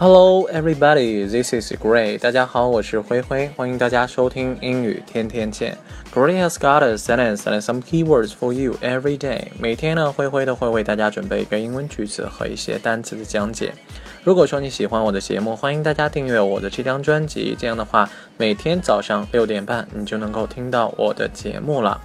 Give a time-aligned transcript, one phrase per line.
[0.00, 1.26] Hello, everybody.
[1.26, 2.16] This is Gray.
[2.18, 5.76] 大家好，我是灰灰，欢迎大家收听英语天天见。
[6.14, 9.48] Gray has got a sentence and some keywords for you every day.
[9.58, 13.74] 每天呢，灰灰都会为大家准备一个英文句子和一些单词的讲解。
[14.22, 17.56] 如果说你喜欢我的节目，欢迎大家订阅我的这张专辑。
[17.58, 22.00] 这样的话，每天早上六点半，你就能够听到我的节目了。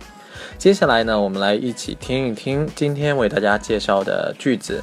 [0.58, 4.82] 接下来呢，我们来一起听一听今天为大家介绍的句子。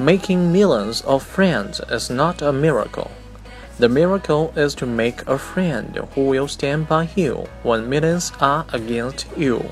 [0.00, 3.10] Making millions of friends is not a miracle.
[3.78, 8.64] The miracle is to make a friend who will stand by you when millions are
[8.72, 9.70] against you.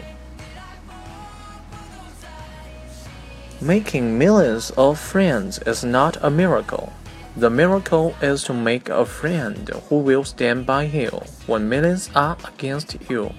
[3.62, 6.92] Making millions of friends is not a miracle.
[7.34, 12.36] The miracle is to make a friend who will stand by you when millions are
[12.44, 13.32] against you.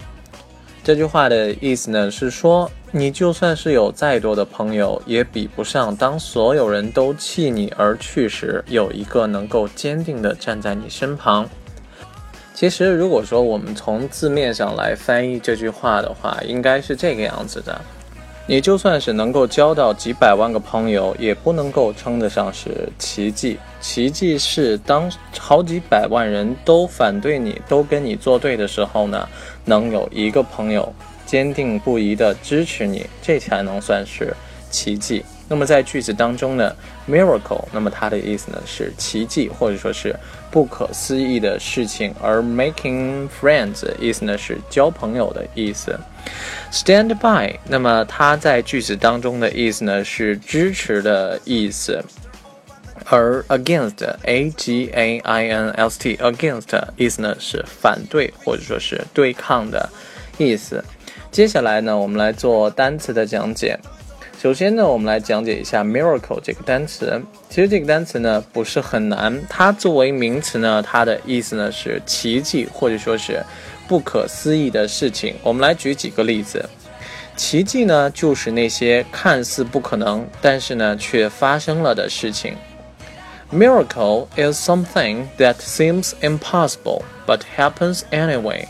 [0.90, 11.48] 这句话的意思呢是说，你就算是有再多的朋友，也比不上当所有人都弃你而去时，有一个能够坚定的站在你身旁。
[12.56, 17.80] 其实，如果说我们从字面上来翻译这句话的话，应该是这个样子的。
[18.50, 23.60] 你就算是能够交到几百万个朋友，也不能够称得上是奇迹。
[23.80, 29.30] 奇迹是当好几百万人都反对你，都跟你作对的时候呢，
[29.66, 30.92] 能有一个朋友
[31.28, 34.36] 坚定不移地支持你，这才能算是
[34.72, 35.24] 奇迹。
[35.50, 36.74] 那么在句子当中呢
[37.10, 40.16] ，miracle，那么它的意思呢是奇迹或者说是
[40.52, 46.00] 不可思议的事情，而 making friends 意思呢是交朋友的意思。
[46.72, 52.00] stand by，那么它在句子当中的意思呢是支持的意思，
[53.06, 59.90] 而 against，a g a i n s t，against 意思呢是反对或者说是对抗的
[60.38, 60.84] 意思。
[61.32, 63.80] 接下来呢，我们来做单词的讲解。
[64.42, 67.22] 首先呢，我们来讲解一下 miracle 这个单词。
[67.50, 73.44] 其实这个单词呢不是很难，它作为名词呢，它的意思呢是奇迹或者说是
[73.86, 75.36] 不可思议的事情。
[75.44, 76.64] 我们来举几个例子。
[77.36, 82.56] 奇迹呢就是那些看似不可能，但是呢却发生了的事情。
[83.52, 88.66] Miracle is something that seems impossible but happens anyway.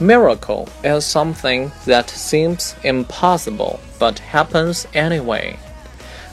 [0.00, 5.54] Miracle is something that seems impossible but happens anyway。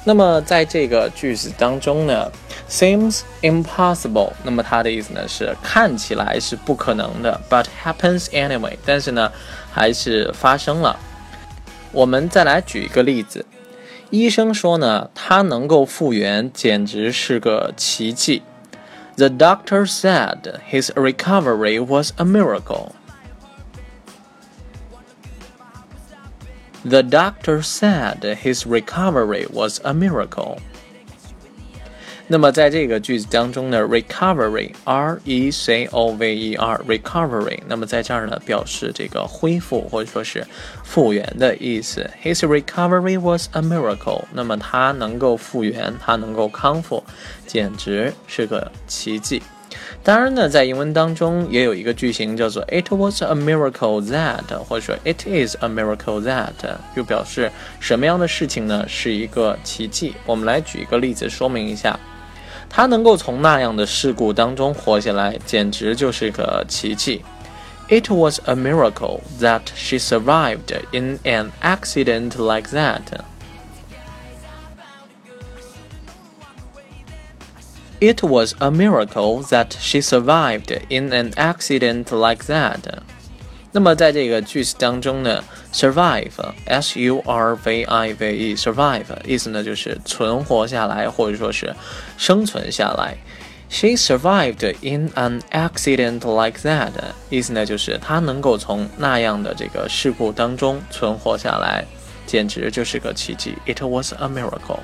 [0.04, 2.32] 那么在这个句子当中呢，
[2.68, 9.32] seems impossible，那么它的意思呢是看起来是不可能的，but happens anyway，但是呢
[9.72, 10.98] 还是发生了。
[11.92, 13.46] 我们再来举一个例子，
[14.10, 18.42] 医生说呢，他能够复原简直是个奇迹。
[19.18, 22.94] The doctor said his recovery was a miracle.
[26.86, 30.58] The doctor said his recovery was a miracle.
[32.28, 40.48] 那么在这个句子当中呢，recovery，r e c o v e r，recovery，那么在这儿呢表示这个恢复或者说是
[40.82, 42.10] 复原的意思。
[42.24, 44.24] His recovery was a miracle。
[44.32, 47.04] 那么他能够复原，他能够康复，
[47.46, 49.44] 简直是个奇迹。
[50.07, 56.53] 当然呢，在英文当中也有一个句型叫做 "It was a miracle that"，或者说 "It is a miracle that"，
[56.95, 57.51] 就表示
[57.81, 58.85] 什么样的事情呢？
[58.87, 60.15] 是一个奇迹。
[60.25, 61.99] 我们来举一个例子说明一下，
[62.71, 67.25] 他能够从那样的事故当中活下来，简直就是个奇迹。
[67.89, 73.03] It was a miracle that she survived in an accident like that.
[78.00, 82.80] It was a miracle that she survived in an accident like that.
[83.74, 91.74] 那么在这个句子当中呢，survive，s u r v i v e，survive 意思呢就是存活下来或者说是
[92.18, 93.16] 生存下来。
[93.70, 96.92] She survived in an accident like that，
[97.30, 101.86] 意思呢就是她能够从那样的这个事故当中存活下来，
[102.26, 103.56] 简直就是个奇迹。
[103.66, 104.80] It was a miracle。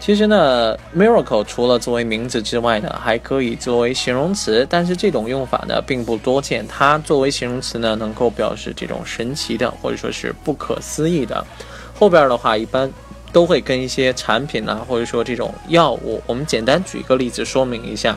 [0.00, 6.66] 其实呢，miracle 除了作为名字之外呢，还可以作为形容词，但是这种用法呢并不多见。
[6.66, 11.46] 它作为形容词呢，能够表示这种神奇的，或者说是不可思议的。
[11.94, 12.90] 后边的话一般
[13.30, 16.22] 都会跟一些产品啊，或者说这种药物。
[16.26, 18.16] 我们简单举一个例子说明一下。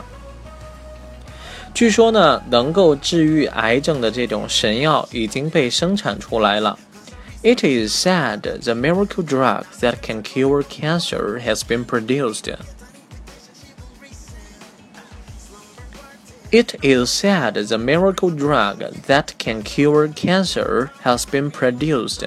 [1.74, 6.80] 据说呢，能够治愈癌症的这种神药已经被生产出来了。
[7.43, 12.49] It is said the miracle drug that can cure cancer has been produced.
[16.51, 22.25] It is said the miracle drug that can cure cancer has been produced.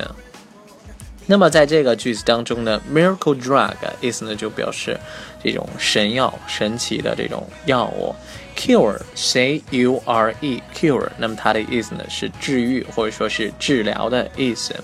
[1.27, 5.00] 那么在这个句子当中呢，miracle drug 意思呢就表示
[5.46, 8.12] 这种神药、神奇的这种药物。
[8.56, 14.75] cure，c u r e，cure，那么它的意思呢是治愈或者说是治疗的意思。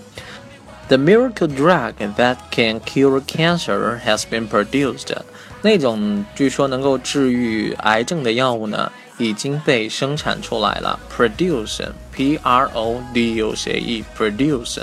[0.88, 5.16] The miracle drug that can cure cancer has been produced。
[5.62, 11.00] 那种据说能够治愈癌症的药物呢，已经被生产出来了。
[11.16, 14.82] Produce，p r o d u c e，produce。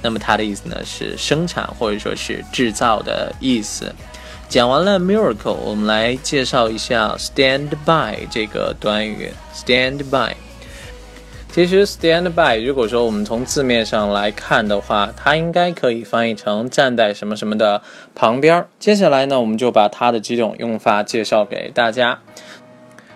[0.00, 3.92] 那么它的意思呢是生产或者说是制造的意思。
[4.48, 9.30] 讲完了 miracle，我们来介绍一下 stand by 这个短语。
[9.54, 10.32] stand by，
[11.52, 17.82] 其实 stand by 如果说我们从字面上来看的话，它应该可以翻译成站在什么什么的
[18.14, 18.64] 旁边。
[18.78, 22.18] 接下来呢，我们就把它的几种用法介绍给大家。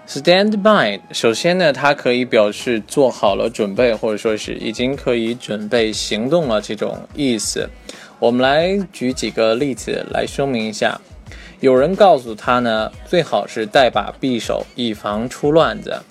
[0.07, 7.71] Stand by，首先呢，它可以表示做好了准备，或者说是已经可以准备行动了这种意思。
[8.19, 11.01] 我们来举几个例子来说明一下。
[11.62, 16.02] 有人告诉他呢，最好是带把匕首，以防出乱子。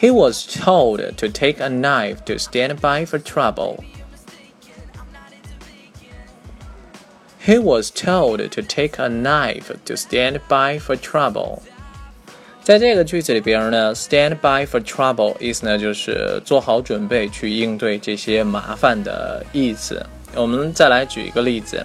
[0.00, 3.78] He was told to take a knife to stand by for trouble.
[7.44, 11.60] He was told to take a knife to stand by for trouble.
[12.62, 20.04] 在这个句子里边呢，stand by for trouble 意思呢就是做好准备去应对这些麻烦的意思。
[20.34, 21.82] 我们再来举一个例子，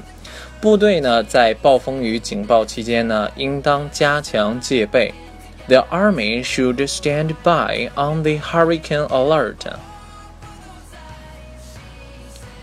[0.61, 5.15] 部队呢在暴风雨警报期间呢，应当加强戒备。
[5.69, 9.71] The army should stand by on the hurricane alert.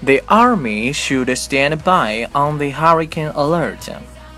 [0.03, 3.93] The army should stand by on the hurricane alert.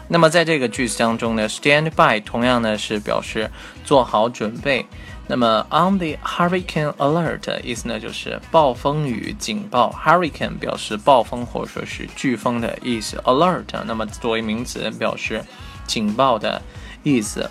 [0.10, 3.50] 那么在这个句子当中呢，stand by 同样呢是表示
[3.84, 4.86] 做好准备。
[5.30, 15.44] 那么 on the hurricane alert 意思呢就是暴风雨警报，hurricane 表示暴风或者说是飓风的意思，alert 那么作为名词表示
[15.86, 16.62] 警报的
[17.04, 17.50] 意思。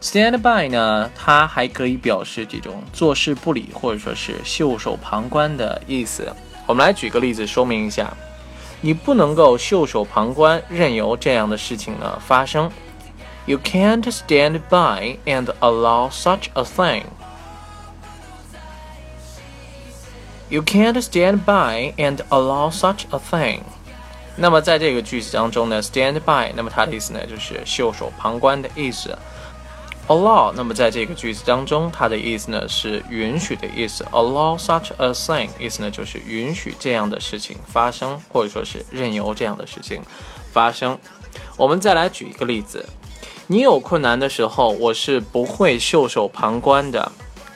[0.00, 6.28] stand by 呢，它还可以表示这种坐视不理或者说是袖手旁观的意思。
[6.66, 8.12] 我们来举个例子说明一下。
[8.84, 12.68] 你不能够袖手旁观，任由这样的事情呢发生。
[13.46, 17.04] You can't stand by and allow such a thing.
[20.48, 23.62] You can't stand by and allow such a thing.
[24.36, 29.18] 那么在这个句子当中呢，stand by，那么它的意思呢就是袖手旁观的意思。
[30.08, 34.04] allow，那么在这个句子当中，它的意思呢是允许的意思。
[34.12, 40.02] allow such a thing，意思呢就是允许这样的事情发生，或者说是任由这样的事情
[40.52, 40.98] 发生。
[41.56, 42.86] 我们再来举一个例子：
[43.47, 47.11] 你有困难的时候，我是不会袖手旁观的。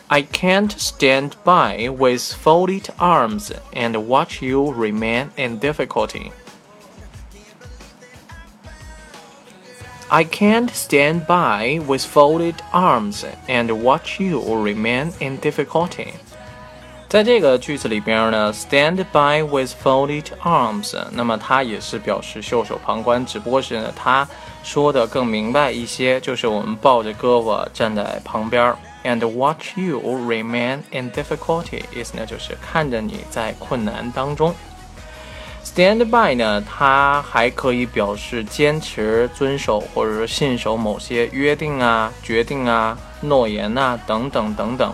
[0.07, 6.31] I can't stand by with folded arms and watch you remain in difficulty.
[10.09, 16.09] I can't stand by with folded arms and watch you remain in difficulty。
[17.08, 24.28] 在这个句子里边呢，stand by with folded arms，那么它也是表示袖手旁观，只不过是呢，他
[24.64, 34.52] 说的更明白一些，就是我们抱着胳膊站在旁边，and watch you remain in difficulty，意思呢就是看着你在困难当中。
[35.64, 44.92] Stand by 呢，它还可以表示坚持遵守或者说信守某些约定啊、决定啊、诺言啊等等等等。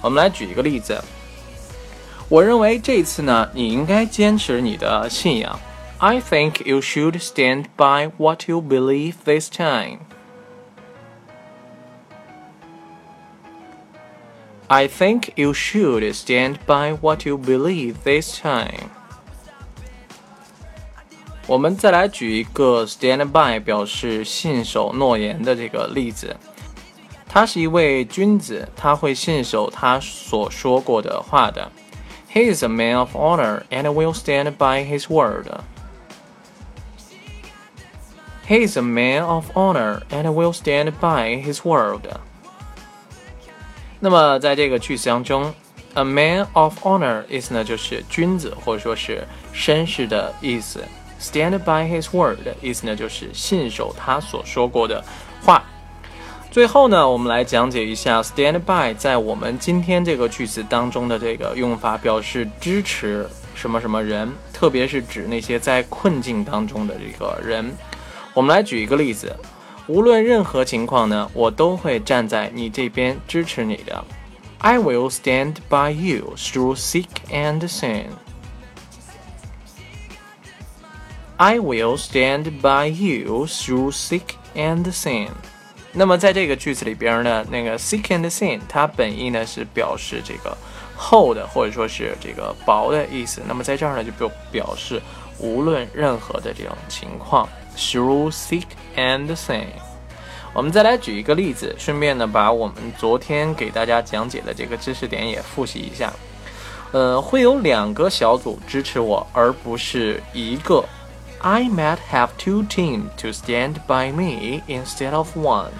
[0.00, 1.00] 我们来举一个例子，
[2.31, 5.59] 我认为这次呢，你应该坚持你的信仰。
[5.99, 9.99] I think you should stand by what you believe this time.
[14.67, 18.89] I think you should stand by what you believe this time.
[21.47, 26.35] 我们再来举一个 stand by 表示信守诺言的这个例子。
[27.29, 31.71] 他是一位君子，他会信守他所说过的话的。
[32.33, 35.47] He is a man of honor and will stand by his word.
[38.47, 42.01] He is a man of honor and will stand by his word.
[43.99, 45.53] 那么在这个句子当中，
[45.95, 50.83] a man of honor 意思呢就是君子或者说是绅士的意思。
[51.19, 55.03] Stand by his word 意思呢，就是信守他所说过的
[55.43, 55.63] 话。
[56.52, 67.74] 最后呢，我们来讲解一下 stand by 在我们今天这个句子当中的这个用法，表示支持什么什么人，特别是指那些在困境当中的这个人。
[68.34, 69.34] 我们来举一个例子：
[69.86, 74.04] 无论任何情况呢，我都会站在你这边支持你的。
[74.58, 78.08] I will stand by you through thick and thin.
[81.38, 85.30] I will stand by you through thick and thin。
[85.94, 90.56] 那么在这个句子里边呢，那个 thick and thin 它本意呢是表示这个
[90.96, 93.42] 厚的或者说是这个薄的意思。
[93.46, 95.00] 那么在这儿呢就表表示
[95.38, 97.46] 无论任何的这种情况
[97.76, 98.64] ，through thick
[98.96, 99.66] and thin。
[100.54, 106.12] 我们再来举一个例子，顺便呢把我们昨天给大家讲解的这个知识点也复习一下。
[106.92, 110.82] 呃，会有两个小组支持我，而不是一个。
[111.41, 115.71] I might have two teams to stand by me instead of one.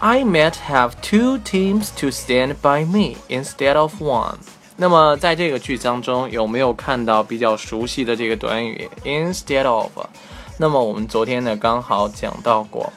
[0.00, 4.36] I might have two teams to stand by me instead of one.
[4.76, 9.90] 那么在这个句子当中，有没有看到比较熟悉的这个短语 instead of？
[10.58, 12.92] 那么我们昨天呢刚好讲到过，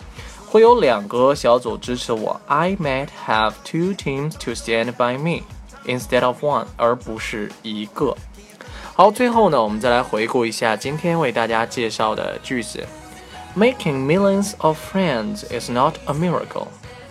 [0.48, 2.40] 会有两个小组支持我。
[2.48, 5.44] I might have two teams to stand by me
[5.86, 8.16] instead of one，而不是一个。
[9.03, 12.87] 好，最后呢，我们再来回顾一下今天为大家介绍的句子。
[13.57, 16.69] Making millions of friends is not a miracle.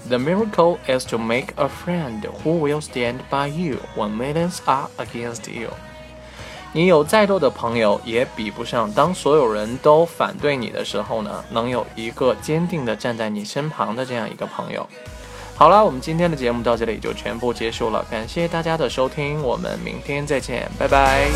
[0.08, 4.88] The miracle is to make a friend who will stand by you when millions are
[5.00, 5.68] against you.
[6.72, 14.88] 你有再多的朋友，也比不上当所有人都反对你的时候呢，能有一个坚定的站在你身旁的这样一个朋友。
[15.62, 21.30] 好了，我们今天的节目到这里就全部结束了，感谢大家的收听，我们明天再见，拜拜。